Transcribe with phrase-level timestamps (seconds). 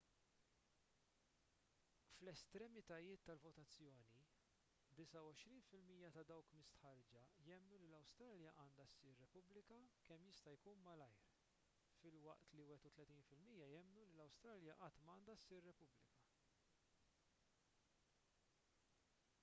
[2.19, 4.05] fl-estremitajiet tal-votazzjoni
[5.01, 9.77] 29 fil-mija ta' dawk mistħarrġa jemmnu li l-awstralja għandha ssir repubblika
[10.09, 11.29] kemm jista' jkun malajr
[12.01, 16.11] filwaqt li 31 fil-mija jemmnu li l-awstralja qatt m'għandha ssir repubblika